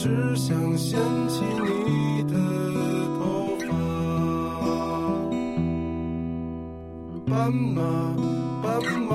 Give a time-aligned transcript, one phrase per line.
[0.00, 0.96] 只想掀
[1.28, 2.34] 起你的
[3.18, 3.66] 头发。
[7.26, 7.82] 斑马，
[8.62, 8.70] 斑
[9.08, 9.10] 马，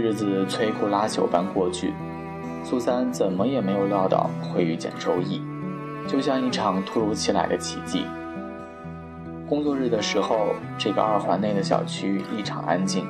[0.00, 1.92] 日子摧枯拉朽般过去，
[2.62, 5.42] 苏三怎么也没有料到会遇见周易，
[6.06, 8.04] 就像一场突如其来的奇迹。
[9.48, 13.08] 工作日的时候，这个二环内的小区异常安静，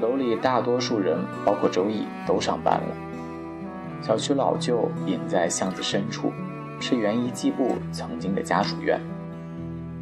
[0.00, 2.96] 楼里大多数人，包括周易，都上班了。
[4.02, 6.32] 小区老旧，隐在巷子深处，
[6.80, 9.00] 是原一机部曾经的家属院。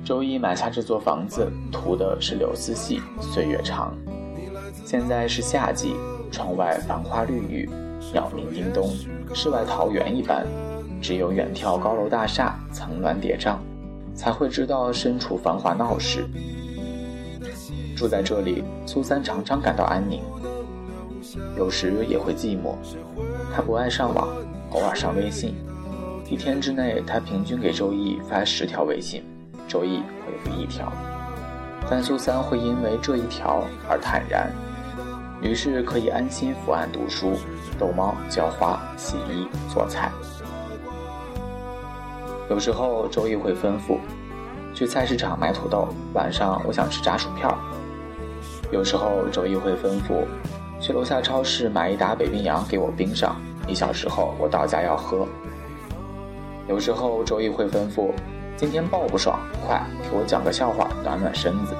[0.02, 3.92] 周一买下这座房子，图的是柳丝细，岁月长。
[4.86, 5.96] 现在是夏季，
[6.30, 7.68] 窗外繁花绿雨，
[8.12, 8.88] 鸟鸣叮咚，
[9.34, 10.46] 世外桃源一般。
[11.02, 13.56] 只有远眺高楼大厦，层峦叠嶂，
[14.14, 16.24] 才会知道身处繁华闹市。
[17.96, 20.22] 住在这里，苏三常常感到安宁，
[21.58, 22.76] 有时也会寂寞。
[23.52, 24.28] 他不爱上网，
[24.70, 25.56] 偶尔上微信。
[26.30, 29.24] 一天之内，他平均给周易发十条微信，
[29.66, 30.92] 周易回复一条。
[31.90, 34.52] 但苏三会因为这一条而坦然，
[35.42, 37.32] 于是可以安心伏案读书、
[37.78, 40.10] 逗猫、浇花、洗衣、做菜。
[42.48, 43.98] 有时候周易会吩咐
[44.72, 47.48] 去菜市场买土豆，晚上我想吃炸薯片。
[48.72, 50.24] 有时候周易会吩咐
[50.80, 53.36] 去楼下超市买一打北冰洋给我冰上，
[53.66, 55.26] 一小时后我到家要喝。
[56.68, 58.10] 有时候周易会吩咐
[58.56, 61.76] 今天爆不爽，快给我讲个笑话暖暖身子。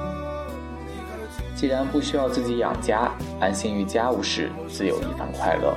[1.57, 5.75] 既然不需要自己养家，安心于家务事，自有一番快乐。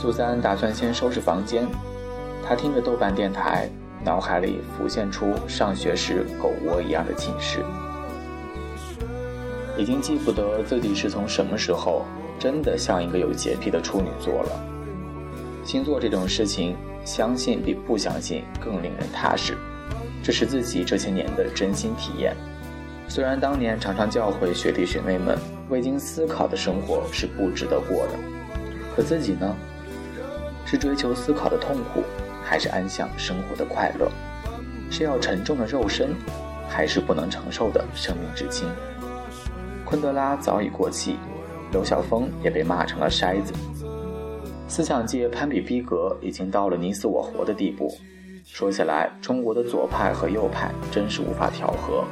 [0.00, 1.66] 苏三打算先收拾房间，
[2.42, 3.68] 他听着豆瓣电台，
[4.02, 7.62] 脑海里浮现出上学时狗窝一样的寝室。
[9.76, 12.06] 已经记不得自己是从什么时候
[12.38, 14.64] 真的像一个有洁癖的处女座了。
[15.62, 16.74] 星座这种事情，
[17.04, 19.58] 相信比不相信更令人踏实，
[20.22, 22.34] 这是自己这些年的真心体验。
[23.06, 25.38] 虽然当年常常教诲学弟学妹们，
[25.68, 28.12] 未经思考的生活是不值得过的，
[28.96, 29.54] 可自己呢？
[30.66, 32.02] 是追求思考的痛苦，
[32.42, 34.10] 还是安享生活的快乐？
[34.90, 36.14] 是要沉重的肉身，
[36.68, 38.68] 还是不能承受的生命之轻？
[39.84, 41.18] 昆德拉早已过气，
[41.70, 43.52] 刘晓峰也被骂成了筛子。
[44.66, 47.94] 思想界攀比逼格已经到了你死我活的地步。
[48.46, 52.04] 说起来，中国的左派和右派真是无法调和。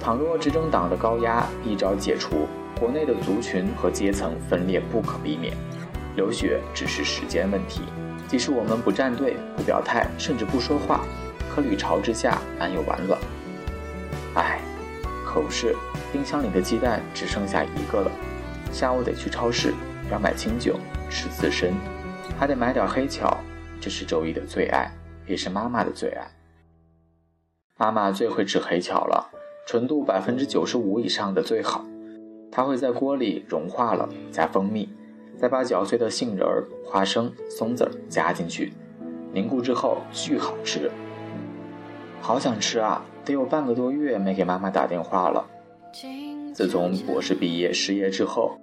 [0.00, 2.46] 倘若执政党的高压一朝解除，
[2.78, 5.54] 国内的族群和阶层分裂不可避免，
[6.16, 7.82] 流血只是时间问题。
[8.26, 11.00] 即使我们不站队、不表态，甚至不说话，
[11.50, 13.20] 可履巢之下安有完卵？
[14.34, 14.60] 唉，
[15.26, 15.74] 可不是，
[16.12, 18.10] 冰箱里的鸡蛋只剩下一个了。
[18.70, 19.74] 下午得去超市，
[20.10, 20.78] 要买清酒，
[21.10, 21.74] 吃刺身，
[22.38, 23.36] 还得买点黑巧，
[23.80, 24.90] 这是周一的最爱，
[25.26, 26.30] 也是妈妈的最爱。
[27.76, 29.37] 妈妈最会吃黑巧了。
[29.68, 31.84] 纯度百分之九十五以上的最好，
[32.50, 34.88] 它会在锅里融化了，加蜂蜜，
[35.36, 38.72] 再把搅碎的杏仁儿、花生、松子儿加进去，
[39.30, 40.90] 凝固之后巨好吃。
[42.22, 43.04] 好想吃啊！
[43.26, 45.46] 得有半个多月没给妈妈打电话了。
[46.54, 48.58] 自从博士毕业失业之后，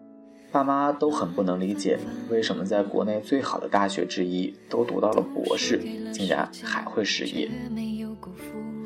[0.52, 2.00] 爸妈都很不能理解，
[2.32, 5.80] 为什么在国内最好的大学之一都读到了博士，
[6.12, 7.48] 竟然还会失业。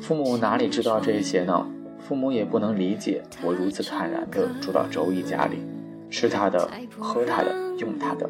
[0.02, 1.66] 父母哪里知道这些呢？
[2.10, 5.58] 父母也不能理解我如此坦然地住到周易家里，
[6.10, 6.68] 吃他的，
[6.98, 8.28] 喝他的，用他的，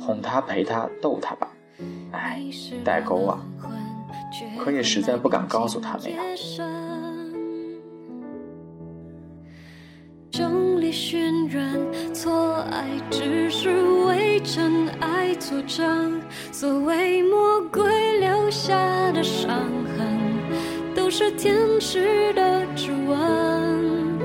[0.00, 1.46] 哄他，陪他，逗他吧。
[2.12, 2.42] 哎，
[2.82, 3.44] 代沟啊！
[4.58, 6.22] 可也实在不敢告诉他们呀。
[10.30, 13.68] 众里渲染，错爱只是
[14.06, 16.18] 为真爱作证。
[16.50, 19.50] 所谓魔鬼留下的伤
[19.98, 20.31] 痕，
[21.14, 24.18] 是天使的指纹。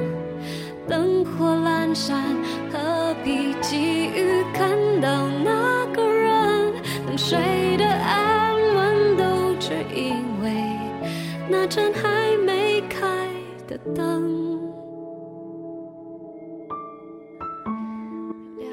[0.88, 2.24] 灯火阑珊，
[2.72, 4.70] 何必急于看
[5.02, 6.74] 到那个人？
[7.06, 10.50] 等睡的安稳，都只因为
[11.50, 13.28] 那盏还没开
[13.68, 14.58] 的灯。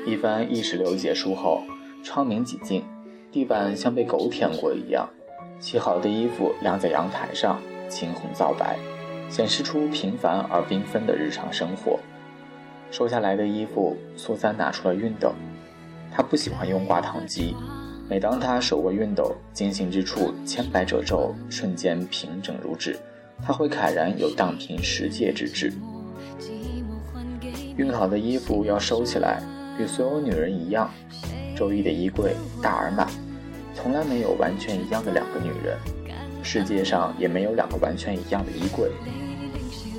[0.06, 1.64] 一番意识流结束后，
[2.04, 2.84] 窗明几净，
[3.32, 5.08] 地板像被狗舔过一样。
[5.58, 7.60] 洗好的衣服晾在阳台上，
[7.94, 8.76] 青红皂白，
[9.30, 12.00] 显示出平凡而缤纷的日常生活。
[12.90, 15.32] 收下来的衣服，苏三拿出了熨斗。
[16.10, 17.54] 他不喜欢用挂烫机，
[18.08, 22.98] 每当他手握熨斗，精心之处千百褶皱瞬间平整如纸，
[23.40, 25.72] 他会慨然有荡平世界之志。
[27.78, 29.40] 熨好的衣服要收起来，
[29.78, 30.90] 与所有女人一样，
[31.56, 33.06] 周易的衣柜大而满。
[33.72, 35.76] 从来没有完全一样的两个女人，
[36.44, 38.90] 世界上也没有两个完全一样的衣柜。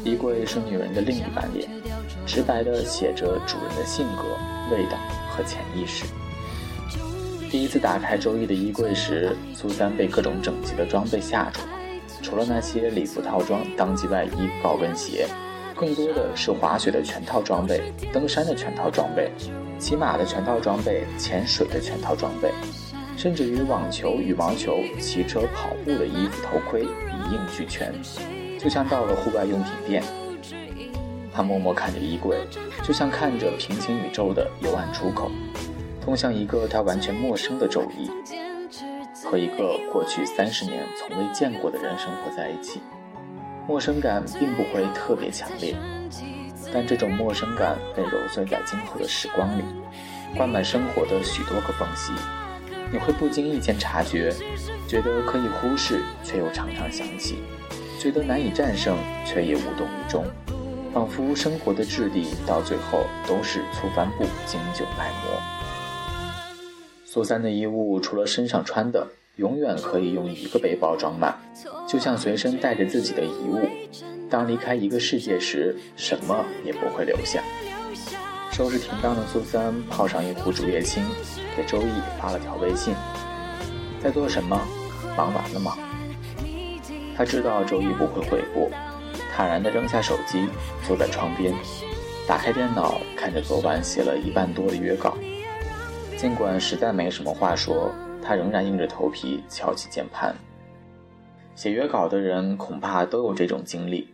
[0.03, 1.67] 衣柜是女人的另一半脸，
[2.25, 4.23] 直白地写着主人的性格、
[4.71, 4.97] 味道
[5.31, 6.05] 和潜意识。
[7.49, 11.67] 第一次打开周易的衣柜时，苏三被各种整齐的装备吓住了。
[12.21, 15.27] 除了那些礼服套装、当季外衣、高跟鞋，
[15.75, 17.81] 更多的是滑雪的全套装备、
[18.13, 19.31] 登山的全套装备、
[19.79, 22.51] 骑马的全套装备、潜水的全套装备。
[23.17, 27.93] 甚至于网球、羽毛球、骑车、跑步的衣服、头盔一应俱全，
[28.59, 30.03] 就像到了户外用品店。
[31.33, 32.37] 他默默看着衣柜，
[32.83, 35.29] 就像看着平行宇宙的幽暗出口，
[36.01, 38.09] 通向一个他完全陌生的周易，
[39.25, 42.81] 和一个过去三十年从未见过的人生活在一起。
[43.67, 45.75] 陌生感并不会特别强烈，
[46.71, 49.63] 但这种陌生感被揉碎在今后的时光里，
[50.37, 52.13] 灌满生活的许多个缝隙。
[52.91, 54.33] 你会不经意间察觉，
[54.87, 57.35] 觉得可以忽视，却又常常想起；
[57.99, 60.25] 觉得难以战胜，却也无动于衷。
[60.93, 65.41] 仿佛生活的质地到最后都是粗帆布经久耐磨。
[67.03, 69.05] 苏三的衣物除了身上穿的，
[69.35, 71.37] 永远可以用一个背包装满，
[71.85, 73.67] 就像随身带着自己的遗物。
[74.29, 77.43] 当离开一个世界时，什么也不会留下。
[78.55, 81.03] 收拾停当的苏三泡上一壶竹叶青，
[81.57, 82.95] 给周易发了条微信
[84.01, 84.57] ：“在做什么？
[85.17, 85.77] 忙完了吗？”
[87.17, 88.71] 他知道周易不会回复，
[89.33, 90.47] 坦然地扔下手机，
[90.87, 91.53] 坐在窗边，
[92.25, 95.17] 打开电脑，看着昨晚写了一半多的约稿。
[96.15, 97.91] 尽管实在没什么话说，
[98.23, 100.33] 他仍然硬着头皮敲起键盘。
[101.55, 104.07] 写约稿的人恐怕都有这种经历，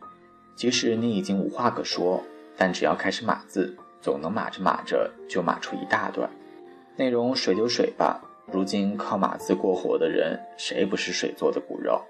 [0.55, 2.23] 即使你已经无话可说，
[2.57, 3.77] 但只要开始码字。
[4.01, 6.29] 总能码着码着就码出一大段，
[6.97, 8.21] 内容水就水吧。
[8.51, 12.01] 如今靠码字过活的人，谁不是水做的骨肉？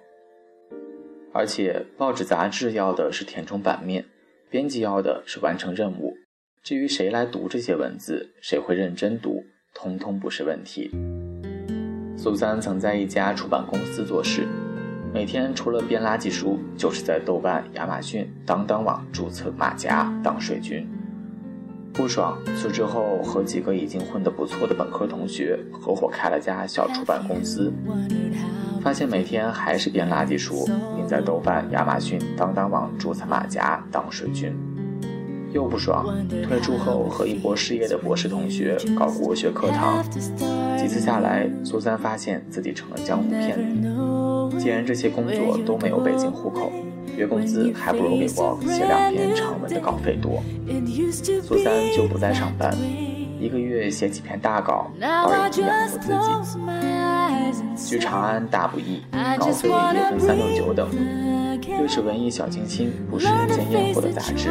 [1.34, 4.06] 而且报纸杂志要的是填充版面，
[4.50, 6.16] 编辑要的是完成任务。
[6.64, 9.44] 至于谁来读这些文字，谁会认真读，
[9.74, 10.92] 通通不是问题。
[12.18, 14.48] 苏三曾在一家出版公司做事，
[15.14, 20.88] 每天除了编垃圾书，就是在豆瓣、亚马逊、当当网注册马甲当水军。
[22.02, 27.72] 不爽，辞职后和几个已经混得不错的本科同学合伙开了家小出版公司，
[28.82, 34.52] 发现每天还是编垃圾书，并在豆瓣、亚马逊、当当网注册马甲当水军。
[35.54, 36.08] 又不爽，
[36.48, 44.58] 退出后和一波失业的博士同学搞国学课堂，几次下来，苏三发现自己成了江湖骗子。
[44.58, 46.72] 既然这些工作都没有北京户口。
[47.18, 50.42] 月工资还不如给我写两篇长文的稿费多，
[51.44, 52.76] 苏三就不再上班，
[53.40, 57.90] 一个月写几篇大稿，倒也能养活自己。
[57.90, 59.02] 去长安大不易，
[59.38, 60.90] 稿费也分三六九等。
[61.68, 64.50] 越是文艺小清新、不是人间烟火的杂志，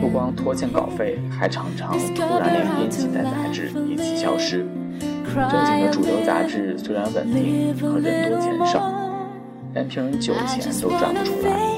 [0.00, 4.66] 不光拖欠稿费，还常常突然连编几代杂志一起消失。
[5.34, 8.90] 正经的主流杂志虽然稳定，可人多钱少，
[9.74, 11.75] 连瓶酒钱都赚不出来。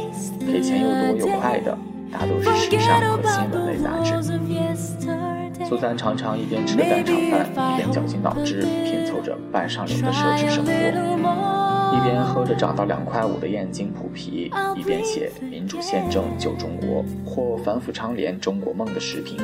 [0.50, 1.76] 给钱又多又快的，
[2.10, 4.08] 大都是时尚和新闻类杂志。
[5.68, 10.70] 苏三常常一边吃着蛋炒饭，一边绞尽脑汁拼凑着半上流的奢侈生活，
[11.94, 19.36] 一边喝着涨到两块五的燕京普啤，一边写“民主宪政救中国”或“反腐倡廉中国梦”的视频。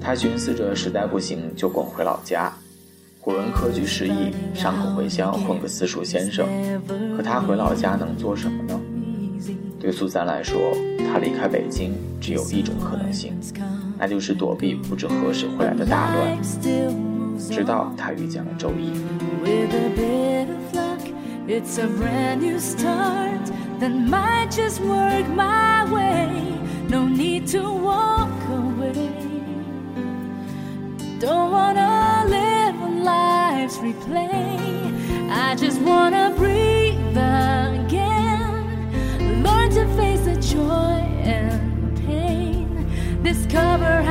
[0.00, 2.52] 他寻思着，实在不行就滚回老家。
[3.20, 6.46] 古人科举失意，伤口回乡混个私塾先生。
[7.16, 8.80] 可他回老家能做什么呢？
[9.88, 10.76] 对苏三来说，
[11.10, 13.32] 他离开北京只有一种可能性，
[13.98, 16.38] 那就是躲避不知何时回来的大乱。
[17.38, 18.92] 直到他遇见了周一。
[21.48, 26.28] It's a brand new start that might just work my way.
[26.90, 28.92] No need to walk away.
[31.18, 34.58] Don't wanna live life's replay.
[35.30, 36.27] I just wanna.
[43.58, 44.02] cover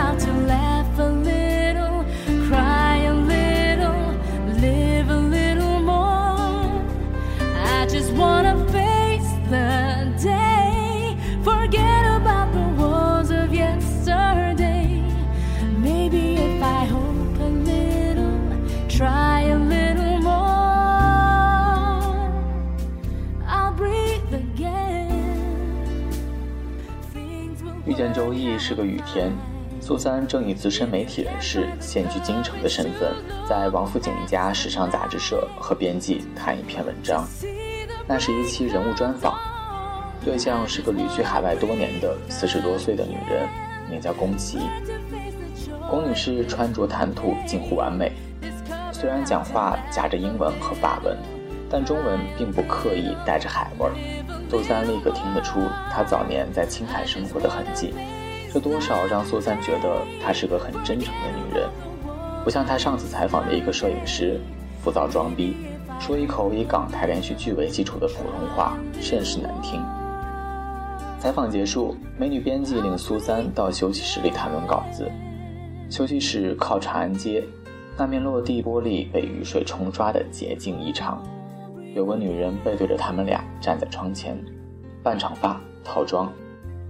[28.27, 29.31] 周一是个雨天，
[29.79, 33.15] 苏三正以资深媒体人士现居京城的身份，
[33.47, 37.25] 在王府井一家时尚杂志社和编辑谈一篇文章。
[38.05, 39.33] 那是一期人物专访，
[40.25, 43.47] 对象是个旅居海外多年的四十多岁的女人，
[43.89, 44.59] 名叫宫崎。
[45.89, 48.11] 宫女士穿着谈吐近乎完美，
[48.91, 51.17] 虽然讲话夹着英文和法文，
[51.69, 53.87] 但中文并不刻意带着海味。
[54.49, 55.59] 苏三立刻听得出
[55.91, 57.93] 她早年在青海生活的痕迹，
[58.53, 61.69] 这多少让苏三觉得她是个很真诚的女人，
[62.43, 64.39] 不像他上次采访的一个摄影师，
[64.81, 65.57] 浮躁装逼，
[65.99, 69.83] 说一口以港台连续剧为基础的普通话，甚是难听。
[71.19, 75.11] 采访结束，美女编辑领苏三到休息室里谈论稿子。
[75.89, 77.43] 休息室靠长安街，
[77.97, 81.21] 那面落地玻璃被雨水冲刷的洁净异常。
[81.97, 84.37] 有个女人背对着他们俩站在窗前，
[85.01, 86.31] 半长发，套装，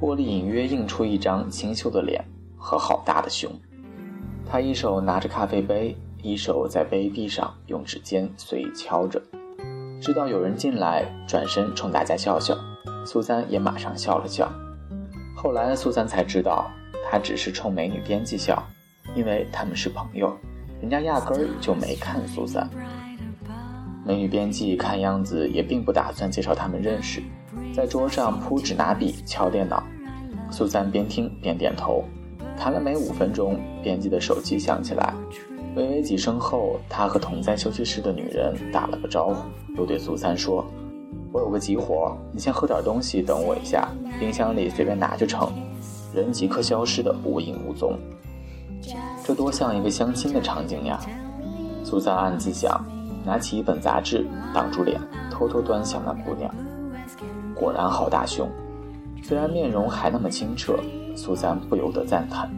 [0.02, 2.22] 玻璃隐约映出一张清秀的脸
[2.58, 3.50] 和好大的胸。
[4.46, 9.24] 她一手拿着咖啡杯，一手在杯壁上用指尖随意敲着。
[10.02, 12.54] 知道有人进来，转身冲大家笑笑。
[13.06, 14.52] 苏三也马上笑了笑。
[15.38, 16.70] 后来苏三才知道，
[17.10, 18.62] 他只是冲美女编辑笑。
[19.16, 20.36] 因为他们是朋友，
[20.82, 22.70] 人家压根儿就没看苏三。
[24.08, 27.22] 美女编辑看样子也并不打算介绍他们认识，
[27.76, 29.84] 在桌上铺纸拿笔敲电脑。
[30.50, 32.06] 苏三边听边点头，
[32.58, 35.14] 谈了没五分钟，编辑的手机响起来，
[35.76, 39.44] 微微几声后，他和同在休息室的女人打了个招呼，
[39.76, 40.66] 又对苏三说
[41.34, 45.52] ：“我有个急活，你先喝点东西，等我一下，冰箱里随便拿就成。”
[46.16, 48.00] 人即刻消失的无影无踪。
[49.26, 50.98] 这多像一个相亲的场景呀！
[51.84, 52.82] 苏三暗自想，
[53.28, 54.98] 拿起一本杂志挡住脸，
[55.30, 56.50] 偷偷端详那姑娘。
[57.54, 58.50] 果然好大胸，
[59.22, 60.80] 虽然面容还那么清澈，
[61.14, 62.50] 苏三不由得赞叹。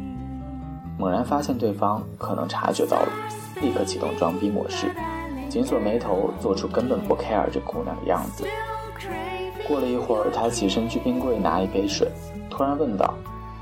[0.95, 3.09] 猛然发现对方可能察觉到了，
[3.61, 4.91] 立刻启动装逼模式，
[5.49, 8.45] 紧锁眉头，做出根本不 care 这姑娘的样子。
[9.67, 12.07] 过了一会儿，他起身去冰柜拿一杯水，
[12.47, 13.13] 突然问道：“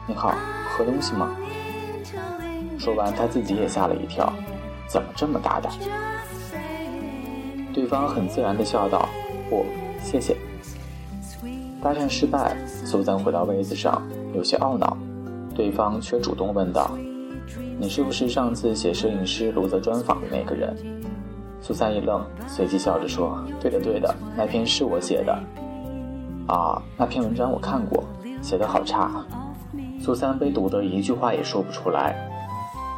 [0.07, 0.33] 你好，
[0.69, 1.29] 喝东西吗？”
[2.77, 4.33] 说完，他自己也吓了一跳，
[4.87, 5.71] 怎么这么大胆？
[7.77, 9.07] 对方很自然地笑道
[9.51, 9.63] ：“不，
[10.01, 10.35] 谢谢。”
[11.79, 14.01] 搭讪失败，苏三回到位子上，
[14.33, 14.97] 有些懊恼。
[15.53, 16.89] 对方却主动问道
[17.77, 20.75] ：“你是不是上次写摄影师卢泽专访的那个人？”
[21.61, 25.39] 苏三一愣，随即笑着说：“对的，对的，那篇是我写的。”
[26.51, 28.03] 啊，那篇文章我看过，
[28.41, 29.23] 写的好差。
[30.01, 32.26] 苏三被堵得一句话也说不出来。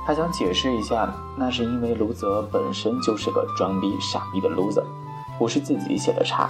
[0.09, 4.83] 他想解释一下，那是因为卢泽本身就是个装逼傻逼的 loser，
[5.37, 6.49] 不是自己写的差。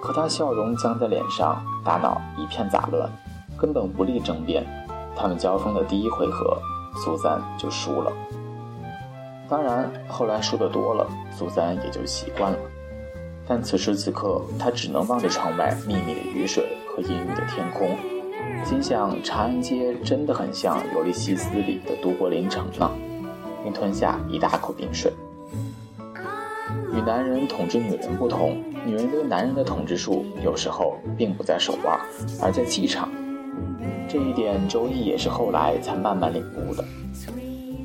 [0.00, 3.10] 可他笑容僵在脸上，大脑一片杂乱，
[3.58, 4.64] 根本无力争辩。
[5.16, 6.56] 他们交锋的第一回合，
[6.94, 8.12] 苏三就输了。
[9.48, 12.58] 当然，后来输得多了，苏三也就习惯了。
[13.44, 17.98] 但此时此刻，他只能望着窗外密密的雨水和阴郁的天空。
[18.68, 22.90] 心想，长安街真的很像《尤利西斯》里的都柏林城呢，
[23.64, 25.10] 并吞下一大口冰水。
[26.92, 31.98] 与男人统治女人不同，女人对男人的统治术有时候并不在手腕，
[32.42, 33.08] 而在气场。
[34.06, 36.84] 这一点，周易也是后来才慢慢领悟的。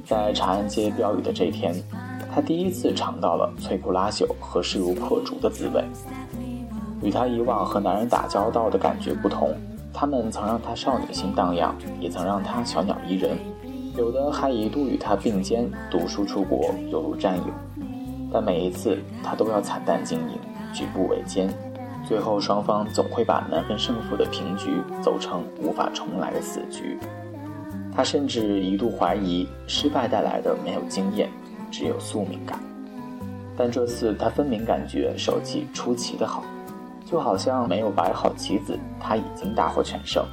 [0.05, 1.73] 在长安街标语的这天，
[2.35, 5.81] 他第一次尝到了摧枯拉朽和势如破竹的滋味。
[7.01, 9.55] 与他以往和男人打交道的感觉不同。
[9.93, 13.37] 他们曾让他少女心荡漾，也曾让他小鸟依人，
[13.95, 17.45] 有的还一度与他并肩读书出国，犹如战友。
[18.31, 20.39] 但每一次他都要惨淡经营，
[20.73, 21.47] 举步维艰，
[22.03, 26.97] 最后双方总会把难分胜负的平局走成无法重来的死局。
[27.95, 31.29] 他甚至一度怀疑失败带来的没有经验，
[31.69, 32.59] 只有宿命感。
[33.55, 36.43] 但这次他分明感觉手气出奇的好。
[37.13, 40.25] 就好像没有摆好棋子，他已经大获全胜。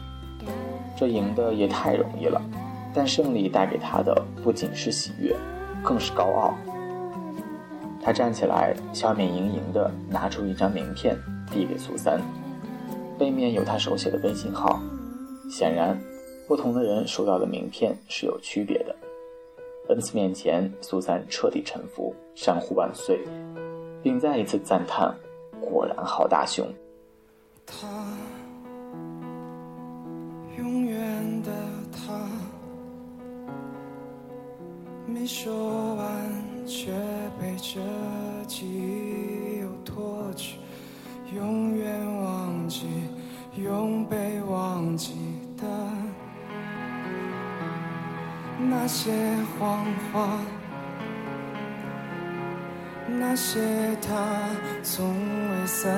[0.96, 2.40] 这赢得也太容易了，
[2.94, 5.36] 但胜利带给他的不仅是喜悦，
[5.84, 6.54] 更是高傲。
[8.02, 11.14] 他站起来，笑面盈盈的拿出一张名片，
[11.52, 12.18] 递给苏三，
[13.18, 14.80] 背面有他手写的微信号。
[15.50, 16.00] 显然，
[16.48, 18.96] 不同的人收到的名片是有区别的。
[19.90, 23.20] 恩赐面前，苏三彻底臣服，山呼万岁，
[24.02, 25.14] 并再一次赞叹
[25.60, 26.66] ：“果然好大胸。”
[27.64, 27.86] 他，
[30.58, 31.52] 永远的
[31.92, 32.28] 他，
[35.06, 36.06] 没说完，
[36.66, 36.90] 却
[37.40, 37.80] 被这
[38.48, 40.58] 记忆又脱去，
[41.32, 42.88] 永远忘记，
[43.54, 45.14] 永被忘记
[45.56, 45.64] 的
[48.58, 50.40] 那些谎话。
[53.32, 53.60] 那些
[54.02, 54.10] 他
[54.82, 55.88] 从未散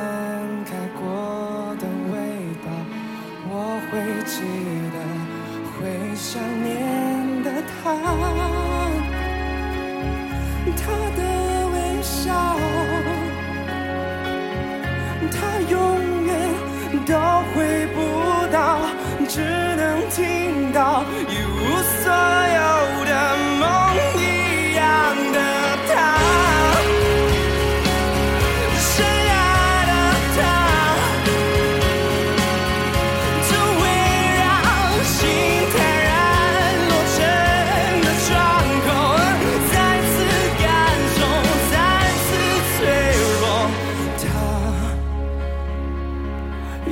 [0.67, 2.15] 开过的味
[2.63, 2.69] 道，
[3.49, 3.51] 我
[3.89, 3.91] 会
[4.27, 4.37] 记
[4.93, 4.97] 得，
[5.73, 5.81] 会
[6.15, 6.29] 想
[6.63, 6.69] 念
[7.43, 7.97] 的他，
[10.77, 10.83] 他
[11.17, 11.21] 的
[11.73, 12.29] 微笑，
[15.33, 15.35] 他
[15.71, 15.73] 永
[16.27, 16.31] 远
[17.07, 17.13] 都
[17.55, 17.57] 回
[17.95, 17.97] 不
[18.53, 18.61] 到，
[19.27, 22.13] 只能听到一无所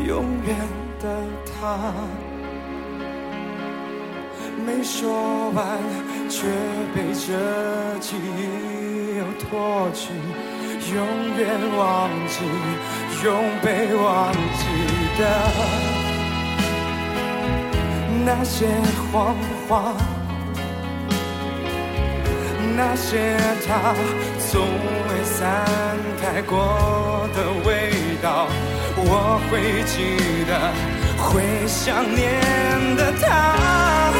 [0.06, 0.56] 永远
[1.00, 1.04] 的
[1.44, 1.78] 他，
[4.64, 5.78] 没说完，
[6.28, 6.46] 却
[6.94, 10.12] 被这记忆又拖去。
[10.92, 10.96] 永
[11.36, 11.46] 远
[11.76, 12.40] 忘记，
[13.24, 13.28] 永
[13.62, 14.64] 被忘记
[15.18, 15.22] 的
[18.24, 18.66] 那些
[19.12, 19.36] 谎
[19.68, 19.94] 话，
[22.76, 23.94] 那些他
[24.38, 25.64] 从未散
[26.20, 27.89] 开过的微，
[29.02, 30.52] 我会记得，
[31.16, 34.12] 会想念的他，